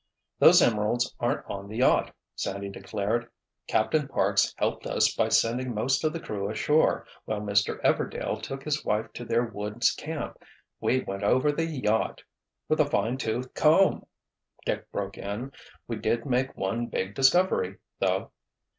[0.39, 3.29] "Those emeralds aren't on the yacht," Sandy declared.
[3.67, 7.79] "Captain Parks helped us by sending most of the crew ashore while Mr.
[7.83, 10.41] Everdail took his wife to their woods camp.
[10.79, 12.23] We went over the yacht——"
[12.67, 14.07] "With a fine tooth comb!"
[14.65, 15.51] Dick broke in.
[15.87, 18.31] "We did make one big discovery, though."